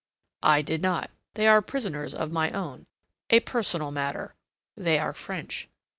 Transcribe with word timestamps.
"I 0.41 0.63
did 0.63 0.81
not. 0.81 1.11
They 1.35 1.47
are 1.47 1.61
prisoners 1.61 2.15
of 2.15 2.31
my 2.31 2.49
own 2.53 2.87
a 3.29 3.39
personal 3.41 3.91
matter. 3.91 4.33
They 4.75 4.97
are 4.97 5.13
French." 5.13 5.69